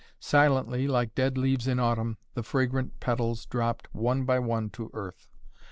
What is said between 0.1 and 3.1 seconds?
Silently, like dead leaves in autumn, the fragrant